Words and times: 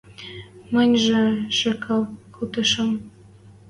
Мӹньжӹ 0.73 1.21
шӹкӓл 1.57 2.01
колтышым. 2.35 2.91